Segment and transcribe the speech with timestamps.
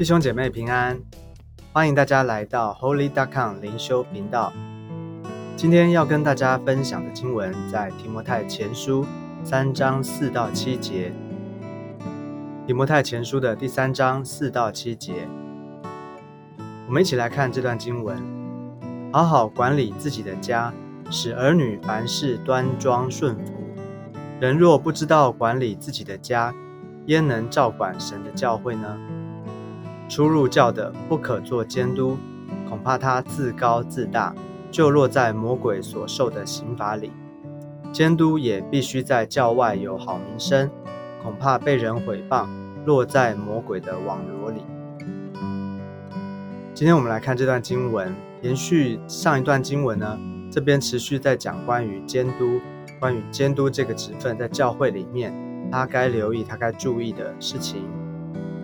[0.00, 0.98] 弟兄姐妹平安，
[1.74, 4.50] 欢迎大家来到 Holy Duck On 灵修频道。
[5.56, 9.04] 今天要跟大家分享的经文在提摩太前书
[9.44, 11.12] 三章四到七节。
[12.66, 15.28] 提摩太前书的第三章四到七节，
[16.86, 18.18] 我们一起来看这段经文：
[19.12, 20.72] 好好管理自己的家，
[21.10, 23.52] 使儿女凡事端庄顺服。
[24.40, 26.54] 人若不知道管理自己的家，
[27.04, 28.98] 焉能照管神的教会呢？
[30.10, 32.18] 出入教的不可做监督，
[32.68, 34.34] 恐怕他自高自大，
[34.68, 37.12] 就落在魔鬼所受的刑罚里。
[37.92, 40.68] 监督也必须在教外有好名声，
[41.22, 42.48] 恐怕被人毁谤，
[42.84, 44.62] 落在魔鬼的网罗里。
[46.74, 50.18] 今天我们来看这段经文，延续上一段经文呢，
[50.50, 52.60] 这边持续在讲关于监督，
[52.98, 55.32] 关于监督这个职分在教会里面，
[55.70, 57.84] 他该留意、他该注意的事情。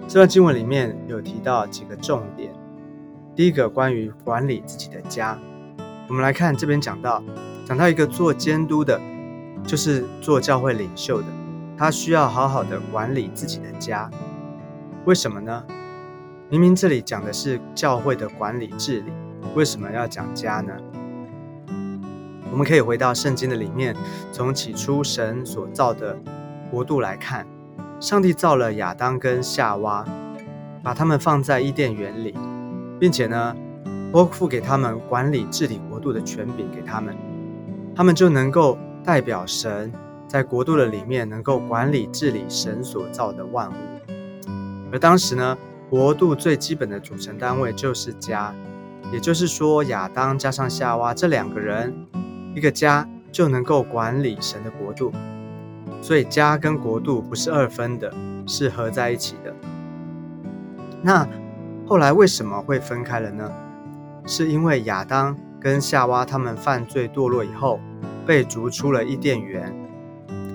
[0.09, 2.53] 这段经文里面有提到几个重点。
[3.35, 5.37] 第一个，关于管理自己的家。
[6.09, 7.23] 我们来看这边讲到，
[7.65, 9.01] 讲到一个做监督的，
[9.67, 11.27] 就是做教会领袖的，
[11.77, 14.09] 他需要好好的管理自己的家。
[15.07, 15.65] 为什么呢？
[16.49, 19.11] 明明这里讲的是教会的管理治理，
[19.57, 20.73] 为什么要讲家呢？
[22.53, 23.97] 我们可以回到圣经的里面，
[24.31, 26.17] 从起初神所造的
[26.71, 27.45] 国度来看。
[27.99, 30.05] 上帝造了亚当跟夏娃，
[30.83, 32.35] 把他们放在伊甸园里，
[33.01, 33.57] 并且呢，
[34.13, 37.17] 托付给他们管理治理国度的权柄给他们，
[37.95, 39.91] 他们就能够代表神
[40.29, 43.75] 在国度的里面，能够管理治理神所造的万物。
[44.93, 45.57] 而当时呢，
[45.89, 48.55] 国度最基本的组成单位就是家，
[49.11, 51.95] 也就是说，亚当加上夏娃这两个人，
[52.55, 55.11] 一个家就能够管理神的国度。
[56.07, 58.15] 所以家跟国度不是二分的，
[58.47, 59.53] 是合在一起的。
[61.03, 61.27] 那
[61.85, 63.51] 后来为什么会分开了呢？
[64.25, 67.81] 是因为亚当跟夏娃他们犯罪堕落以后，
[68.25, 69.75] 被逐出了伊甸园，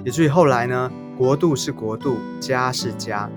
[0.05, 3.29] 以至于后来呢，国度是国度，家是家，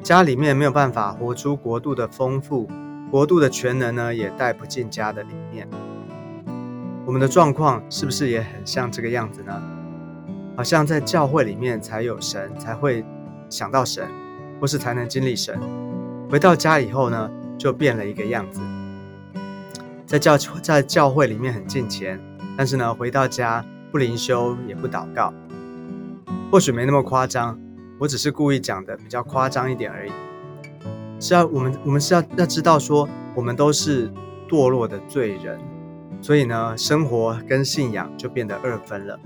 [0.00, 2.70] 家里面没有办法活出国度的丰富，
[3.10, 5.66] 国度的全能呢，也带不进家的里面。
[7.04, 9.60] 我们的状况是不是也很像这个样子呢？
[10.58, 13.04] 好像在教会里面才有神，才会
[13.48, 14.04] 想到神，
[14.60, 15.56] 或是才能经历神。
[16.28, 18.60] 回到家以后呢，就变了一个样子。
[20.04, 22.20] 在教在教会里面很敬虔，
[22.56, 25.32] 但是呢，回到家不灵修也不祷告。
[26.50, 27.56] 或许没那么夸张，
[28.00, 30.12] 我只是故意讲的比较夸张一点而已。
[31.20, 34.12] 是要我们我们是要要知道说，我们都是
[34.48, 35.56] 堕落的罪人，
[36.20, 39.16] 所以呢，生活跟信仰就变得二分了。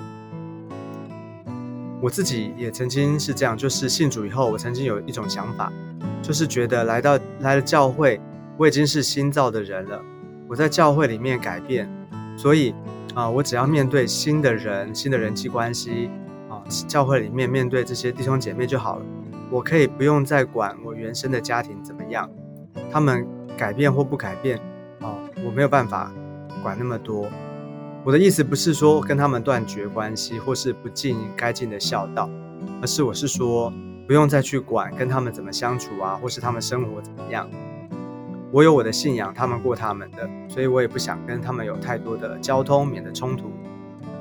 [2.02, 5.72] 我自己也曾经是这样，就是信主以后，我曾经有一种想法，
[6.20, 8.20] 就是觉得来到来了教会，
[8.56, 10.02] 我已经是新造的人了。
[10.48, 11.88] 我在教会里面改变，
[12.36, 12.74] 所以
[13.14, 16.10] 啊，我只要面对新的人、新的人际关系
[16.50, 16.58] 啊，
[16.88, 19.06] 教会里面面对这些弟兄姐妹就好了。
[19.48, 22.28] 我可以不用再管我原生的家庭怎么样，
[22.90, 23.24] 他们
[23.56, 24.58] 改变或不改变
[25.00, 25.14] 啊，
[25.46, 26.12] 我没有办法
[26.64, 27.30] 管那么多。
[28.04, 32.28] 我的意思不是说跟他们断绝关系，或是不尽该尽的孝道，
[32.80, 33.72] 而是我是说
[34.08, 37.48] 不用再去管跟他们怎么相处啊，或是他们生活怎么样。
[38.50, 43.52] 我有我的信仰，他们过他们的，所以我也不想跟他们有太多的交通，免得冲突。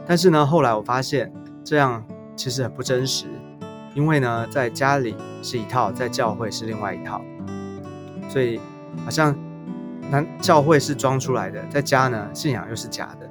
[0.05, 2.05] 但是呢，后来我发现这样
[2.35, 3.25] 其实很不真实，
[3.95, 7.19] 因为呢，在家里是一套，在教会是另外一套，
[8.29, 8.59] 所以
[9.03, 9.35] 好像
[10.11, 13.27] 那教会是装出来的，在家呢信仰又是假的。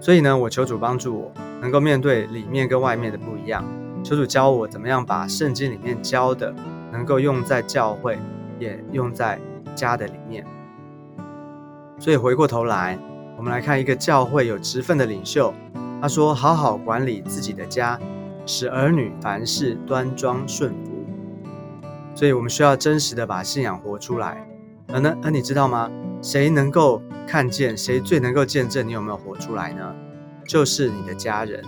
[0.00, 3.64] 所以呢，我求主帮助我，能够面对里面跟外面的不一样。
[4.04, 6.54] 求主教我怎么样把圣经里面教的，
[6.92, 8.18] 能够用在教会，
[8.58, 9.40] 也用在
[9.74, 10.46] 家的里面。
[11.98, 12.96] 所以回过头来，
[13.36, 15.52] 我们来看一个教会有职分的领袖，
[16.00, 17.98] 他说：“好好管理自己的家，
[18.46, 20.92] 使儿女凡事端庄顺服。”
[22.14, 24.46] 所以我们需要真实的把信仰活出来。
[24.86, 25.90] 而呢，而你知道吗？
[26.20, 27.76] 谁能够看见？
[27.76, 29.94] 谁最能够见证你有没有活出来呢？
[30.46, 31.62] 就是你的家人，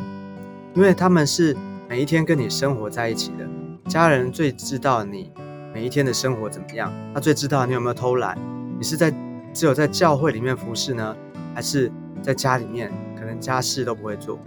[0.75, 1.57] 因为他们是
[1.89, 3.47] 每一天跟你生活在一起的。
[3.89, 5.33] 家人最知道你
[5.75, 8.39] 每一天的生活怎么样，他最知道你有没有偷懒。
[8.79, 9.13] 你是在
[9.53, 11.17] 只有在教会里面服侍呢，
[11.55, 11.93] 还是
[12.23, 14.39] 在家里面可能家事都不会做？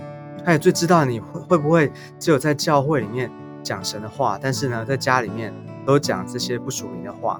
[0.44, 5.54] 他也最知道你会会不会只有在教会里面讲神的话，但是呢，在家里面
[5.86, 7.40] 都讲这些不属灵的话。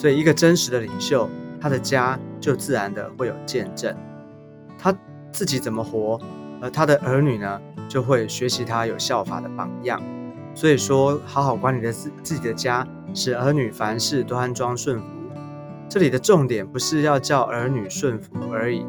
[0.00, 1.28] 所以，一个真实的领袖，
[1.60, 3.94] 他的家就自然的会有见证，
[4.78, 4.96] 他
[5.30, 6.18] 自己怎么活，
[6.62, 10.02] 而他的儿女呢，就会学习他有效法的榜样。
[10.54, 15.04] 所以说，好好管理的自自己的家，使儿女凡事端庄顺服。
[15.86, 18.86] 这里的重点不是要叫儿女顺服而已，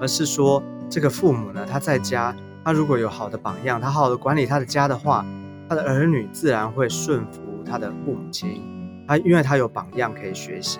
[0.00, 2.34] 而是说这个父母呢，他在家，
[2.64, 5.24] 他如果有好的榜样，他好好的管理他的家的话，
[5.68, 8.77] 他的儿女自然会顺服他的父母亲。
[9.08, 10.78] 他因为他有榜样可以学习，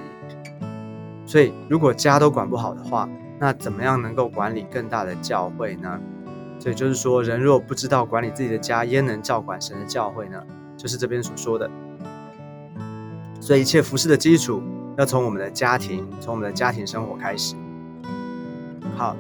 [1.25, 3.09] 所以如果家都管不好的话，
[3.41, 5.99] 那怎么样能够管理更大的教会呢？
[6.61, 10.43] 所以就是说，人若不知道管理自己的家，焉能照管神的教会呢？
[10.77, 11.71] 就是这边所说的。
[13.41, 14.63] 所以一切服饰的基础
[14.99, 17.55] 要从我们的家庭，从我们的家庭生活开始。
[18.95, 19.17] 好，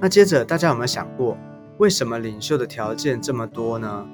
[0.00, 1.36] 那接着大家有没有想过，
[1.78, 4.06] 为什么领袖的条件这么多呢？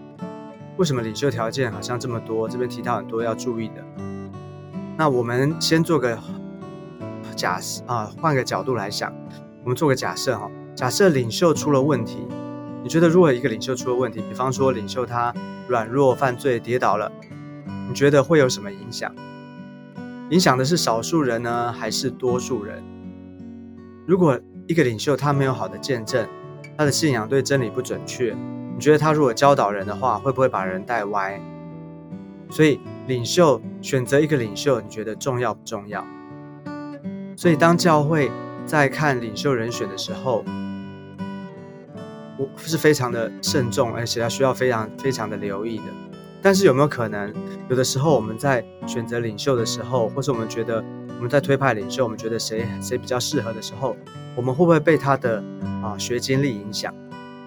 [0.79, 2.49] 为什么领袖条件好像这么多？
[2.49, 3.85] 这边提到很多要注意的。
[4.97, 6.19] 那我们先做个
[7.35, 9.13] 假设啊，换个角度来想，
[9.65, 12.27] 我们做个假设哈，假设领袖出了问题。
[12.85, 15.33] 你觉得如果一个领袖出了问题，比方说领袖他
[15.69, 17.11] 软弱、犯罪、跌倒了，
[17.89, 19.15] 你觉得会有什么影响？
[20.31, 22.83] 影响的是少数人呢，还是多数人？
[24.05, 26.29] 如果一个领袖他没有好的见证，
[26.77, 28.37] 他的信仰对真理不准确，
[28.75, 31.41] 你觉得他如果教导人的话，会不会把人带歪？
[32.51, 36.05] 所以领袖选择一个领袖，你觉得重要不重要？
[37.37, 38.31] 所以当教会
[38.65, 40.45] 在看领袖人选的时候，
[42.39, 45.85] 我是非常的慎重，而且要需要非常非常的留意的。
[46.41, 47.33] 但是有没有可能，
[47.69, 50.85] 有的时候我们在选择领袖的时候，或是我们觉得
[51.17, 53.97] 我们在推派领袖，我们觉得谁谁比较适合的时候，
[54.37, 55.43] 我们会不会被他的
[55.83, 56.95] 啊学经历影响？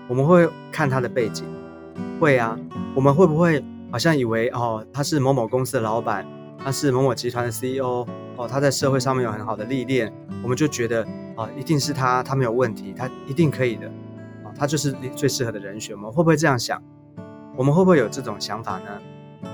[0.07, 1.45] 我们会看他的背景，
[2.19, 2.57] 会啊。
[2.93, 3.61] 我们会不会
[3.95, 6.27] 好像以为哦，他是某某公司的老板，
[6.62, 8.06] 他是某某集团的 CEO，
[8.36, 10.12] 哦，他在社会上面有很好的历练，
[10.44, 11.01] 我们就觉得
[11.38, 13.88] 啊，一定是他，他没有问题，他一定可以的。
[14.44, 16.83] 哦他就是最适合的人选，我们会不会这样想？
[17.56, 19.50] 我们会不会有这种想法呢？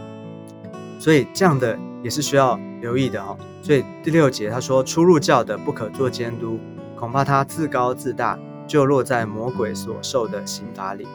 [0.98, 3.38] 所以这样的也是需要留意的哦。
[3.62, 6.60] 所以第六节他说：“出入教的不可做监督，
[6.96, 11.08] 恐怕他自高自大，就落在魔鬼所受的刑罚里。”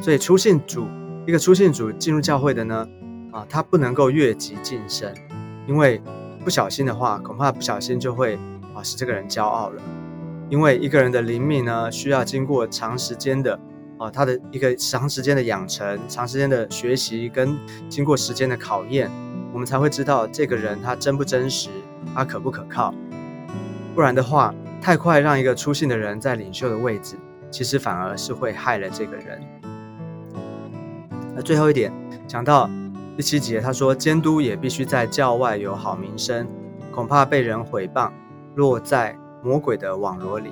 [0.00, 0.86] 所以出信主
[1.26, 2.88] 一个出信主进入教会的呢，
[3.32, 5.12] 啊，他不能够越级晋升，
[5.66, 6.00] 因为
[6.44, 8.38] 不小心的话，恐怕不小心就会
[8.72, 9.82] 啊使这个人骄傲了。
[10.48, 13.58] 因为一个人的灵命呢，需要经过长时间的，
[13.98, 17.58] 啊，他的一个长时间的养成、长时间的学习跟
[17.88, 19.10] 经过时间的考验，
[19.52, 21.70] 我们才会知道这个人他真不真实，
[22.14, 22.94] 他可不可靠。
[23.96, 27.16] 不然的话，太快让一个出信的人在领袖的位置，
[27.50, 29.42] 其实反而是会害了这个人。
[31.36, 31.92] 那最后一点，
[32.26, 32.68] 讲到
[33.16, 36.48] 第七节，他说监督也必须在教外有好名声，
[36.90, 38.10] 恐怕被人毁谤，
[38.56, 39.16] 落在。
[39.42, 40.50] 魔鬼的网罗里，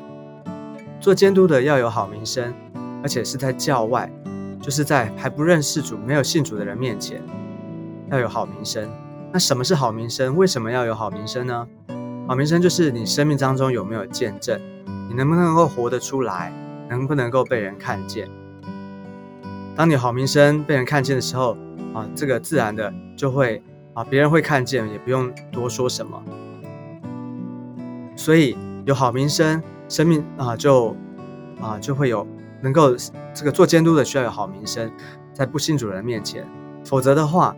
[1.00, 2.54] 做监督的要有好名声，
[3.02, 4.08] 而且是在教外，
[4.60, 7.20] 就是在还不认识主、没有信主的人面前，
[8.12, 8.88] 要有好名声。
[9.32, 10.36] 那什么是好名声？
[10.36, 11.66] 为什么要有好名声呢？
[12.28, 14.60] 好名声就是你生命当中有没有见证，
[15.08, 16.52] 你能不能够活得出来，
[16.88, 18.28] 能不能够被人看见。
[19.76, 21.56] 当你好名声被人看见的时候，
[21.92, 23.62] 啊，这个自然的就会
[23.94, 26.22] 啊，别人会看见，也不用多说什么。
[28.16, 28.56] 所以。
[28.86, 30.94] 有好名声，生命啊就
[31.58, 32.26] 啊就会有
[32.60, 32.94] 能够
[33.32, 34.92] 这个做监督的需要有好名声，
[35.32, 36.46] 在不信主人面前，
[36.84, 37.56] 否则的话，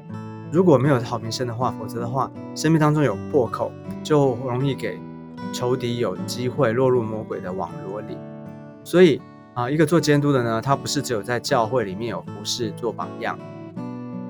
[0.53, 3.73] 如果没有好名声的话，否则的话，生命当中有破口，
[4.05, 5.01] 就容易给
[5.53, 8.17] 仇敌有机会落入魔鬼的网络里。
[8.85, 9.21] 所以
[9.57, 13.37] 啊，一个做监督的呢，他不是只有在教会里面有服侍做榜样，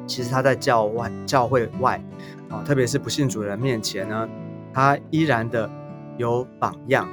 [0.06, 2.02] 其实他在教外教会外
[2.48, 4.28] 啊，特别是不信主人面前呢，
[4.72, 5.68] 他依然的。
[6.18, 7.06] 有榜样，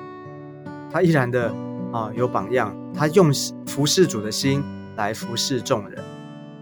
[0.89, 1.53] 他依然的
[1.91, 3.33] 啊有榜样，他用
[3.67, 4.63] 服侍主的心
[4.95, 6.01] 来服侍众人，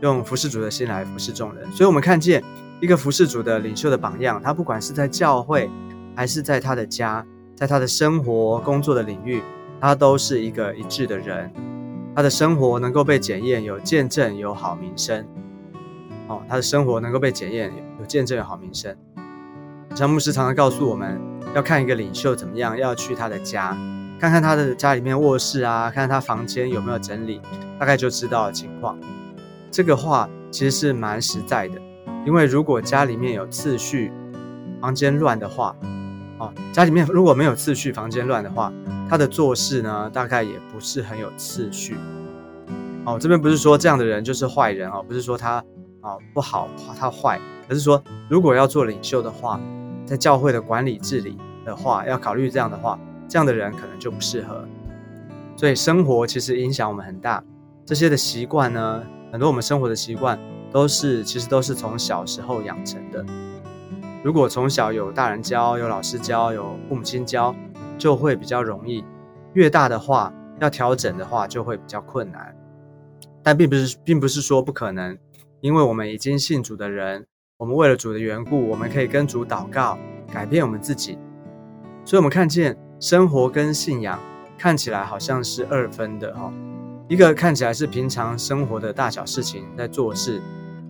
[0.02, 1.72] 用服侍主的心来服侍众人。
[1.72, 2.44] 所以，我们看见
[2.82, 5.70] 一个服侍主的领袖的榜样，他不管是在教会，
[6.16, 7.24] 还是在他的家，
[7.56, 9.44] 在他的生活工作的领域，
[9.82, 11.52] 他都是一个一致的人。
[12.16, 15.26] 他的生活能够被检验，有见证，有好名声。
[16.28, 18.96] 哦，他的生活能够被检验，有见证，有好名声。
[19.96, 21.20] 像牧师常常告诉我们。
[21.54, 23.76] 要看一个领袖怎么样，要去他的家，
[24.18, 27.42] 看看他的家里面卧室啊，看看他房间有没有整理，
[27.78, 28.98] 大概就知道情况。
[29.70, 31.82] 这个话其实是蛮实在的，
[32.26, 34.14] 因为如果家里面有次序，
[34.80, 35.76] 房间乱的话，
[36.42, 38.74] 啊，家里面如果没有次序，房间乱的话，
[39.08, 41.96] 他的做事呢，大概也不是很有次序。
[43.06, 45.64] 哦，这边不是说这样的人就是坏人哦，不是说他
[46.02, 46.68] 啊不好，
[47.00, 49.60] 他坏，而是说如果要做领袖的话。
[50.04, 54.68] 在教会的管理治理的话，要考虑这样的话，这样的人可能就不适合。
[55.56, 57.42] 所以生活其实影响我们很大。
[57.86, 60.38] 这些的习惯呢，很多我们生活的习惯
[60.70, 63.26] 都是其实都是从小时候养成的。
[64.24, 67.56] 如果从小有大人教、有老师教、有父母亲教，
[67.98, 69.04] 就会比较容易；
[69.54, 72.56] 越大的话，要调整的话就会比较困难。
[73.42, 75.18] 但并不是，并不是说不可能，
[75.60, 77.26] 因为我们已经信主的人，
[77.58, 79.98] 我们为了主的缘故，我们可以跟主祷告，
[80.32, 81.18] 改变我们自己。
[82.06, 84.20] 所以，我们看见生活跟信仰
[84.56, 86.54] 看起来好像是二分的哈，
[87.08, 90.40] 一个看起来是平常生活的大小事情在做事，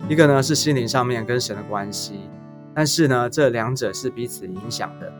[0.06, 2.28] 一个呢是心灵上面跟神的关系。
[2.74, 5.12] 但是呢，这两者是彼此影响的，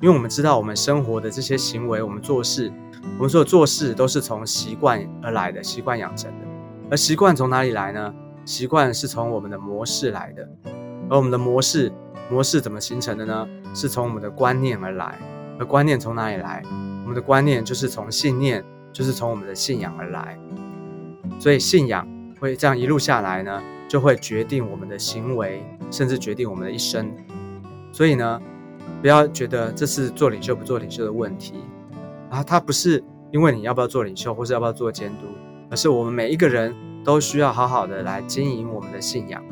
[0.00, 2.72] 因为我们知道我们生活的这些行为，我们做事，
[3.18, 6.46] 我们所有做事都是从习惯而来的，习惯养成的。
[6.90, 8.14] 而习惯从哪里来呢？
[8.44, 10.48] 习惯是从我们的模式来的，
[11.08, 11.92] 而我们的模式，
[12.30, 13.48] 模式怎么形成的呢？
[13.74, 15.18] 是从我们的观念而来。
[15.58, 16.62] 而观念从哪里来？
[17.02, 20.38] 我们的观念就是从信念，就是从我们的信仰而来。
[21.38, 22.06] 所以信仰
[22.40, 23.62] 会这样一路下来呢？
[23.88, 27.12] 就会决定我们的行为，甚至决定我们的一生。
[27.92, 28.40] 所以呢，
[29.00, 31.54] 不要觉得这是做领袖不做领袖的问题
[32.30, 35.26] 啊，它不是因为你要不要做领袖，或是要不要做监督，
[35.70, 39.42] 而是我们每一个人都需要好好的来经营我们的信仰。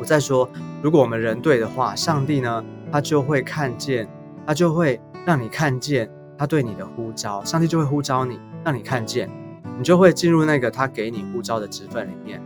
[0.00, 0.48] 我再说，
[0.82, 4.08] 如果我们人对的话，上帝呢，他就会看见，
[4.46, 9.30] 他就会让你看见他对你的呼召，上帝就会呼召你，让你看见，
[9.78, 12.42] 你就会进入那个他给你呼召的职分里面。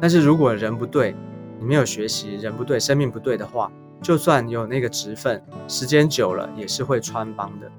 [0.00, 1.14] 但是如果人不对，
[1.62, 3.70] 你没有学习，人不对，生命不对的话，
[4.02, 7.70] 就算有那个职分，时间久了也是会穿帮的。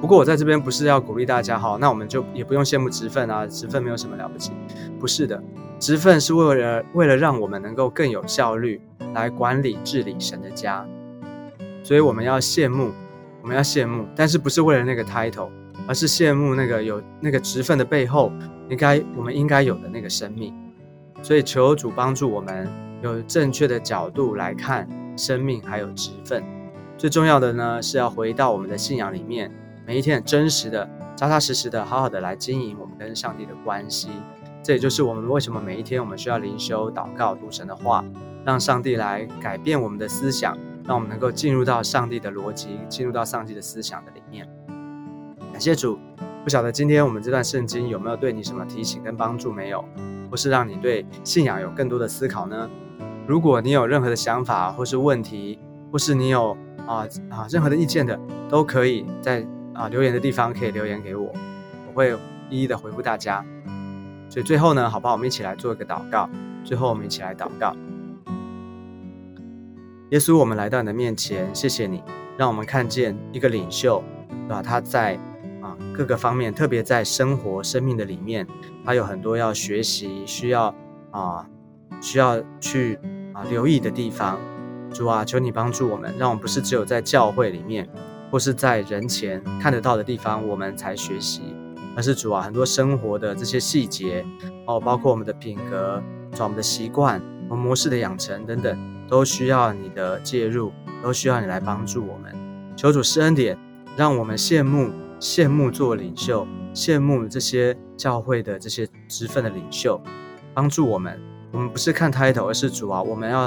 [0.00, 4.50] 不过我在这边不是要鼓励大家哈，那我们就也不用羡慕职分啊，职分没有什么了不起，
[4.98, 5.40] 不是的，
[5.78, 8.80] 职分是为了为了让我们能够更有效率
[9.14, 10.84] 来管理治理神的家，
[11.84, 12.90] 所以我们要羡慕，
[13.40, 15.48] 我们要羡慕，但是不是为了那个 title，
[15.86, 18.32] 而是羡慕那个有那个职分的背后，
[18.68, 20.52] 应该我们应该有的那个生命。
[21.22, 22.68] 所以求主帮助我们
[23.02, 26.42] 有正确的角度来看生命还有职分。
[26.96, 29.50] 最重要的呢是要回到我们的信仰里面，
[29.86, 34.08] 每一天真实的、扎扎实实的、好好的来经营我们跟上帝的关系。
[34.62, 38.04] 这也就是我们为什么每一天我们需要灵修、祷告、读神的话，
[38.44, 44.46] 让上帝来改变我们的思想，让我们能够进入到上帝的逻辑，进入到上帝的思想的里面。
[45.50, 45.98] 感谢主。
[46.42, 49.84] 不晓得今天我们这段圣经有没有对你什么提醒跟帮助没有？
[50.30, 52.68] 或是让你对信仰有更多的思考呢？
[53.26, 55.58] 如果你有任何的想法或是问题，
[55.92, 56.56] 或是你有
[56.86, 58.18] 啊啊任何的意见的，
[58.48, 61.30] 都可以在啊留言的地方可以留言给我，
[61.88, 62.16] 我会
[62.48, 63.44] 一一的回复大家。
[64.28, 66.30] 所以最后呢，好不好，我们一起来做一个祷告。
[66.64, 67.76] 最后我们一起来祷告。
[70.10, 72.02] 耶稣，我们来到你的面前，谢谢你，
[72.36, 74.62] 让我们看见一个领袖，对吧？
[74.62, 75.18] 他在。
[75.96, 78.46] 各个方面，特别在生活、生命的里面，
[78.84, 80.74] 他有很多要学习、需要
[81.10, 81.46] 啊、
[82.00, 82.98] 需要去
[83.34, 84.38] 啊留意的地方。
[84.92, 87.88] 主啊，求你帮助我们，让我们不是只有在教会里面，
[88.30, 91.42] 或是在人前看得到的地方，我们才学习，
[91.96, 94.24] 而是主啊，很多生活的这些细节
[94.66, 96.02] 哦，包括我们的品格、
[96.40, 98.76] 我们的习惯、和模式的养成等等，
[99.08, 100.72] 都需要你的介入，
[101.02, 102.34] 都需要你来帮助我们。
[102.76, 103.56] 求主施恩典，
[103.96, 104.90] 让我们羡慕。
[105.20, 110.00] 羡慕做领袖，羡慕这些教会的这些职分的领袖，
[110.54, 111.20] 帮助我们。
[111.52, 113.40] 我们不是看 title，而是主啊，我们要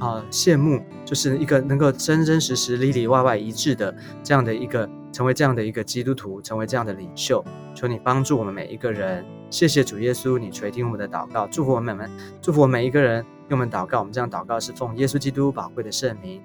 [0.00, 7.44] 啊羡慕，就是一个能够真真实实里里外外一致的这样的一个，成为这样的一个基督徒，成为这样的领袖。
[7.74, 9.24] 求你帮助我们每一个人。
[9.50, 12.10] 谢谢主耶稣，你垂听我们的祷告，祝福我们们，
[12.42, 13.24] 祝福我们每一个人。
[13.50, 16.42] 用我们祷告，我们这样祷告是奉耶稣基督宝贵的圣名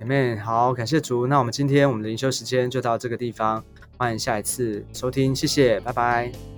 [0.00, 0.40] ，Amen。
[0.40, 1.26] 好，感谢主。
[1.26, 3.64] 那我们今天我们的灵修时间就到这个地方，
[3.96, 6.53] 欢迎下一次收听，谢谢，拜拜。